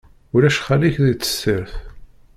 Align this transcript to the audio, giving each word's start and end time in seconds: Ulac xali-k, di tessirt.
Ulac 0.35 0.57
xali-k, 0.65 0.95
di 1.03 1.13
tessirt. 1.15 1.73